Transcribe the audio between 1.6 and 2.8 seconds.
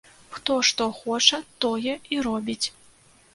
тое і робіць.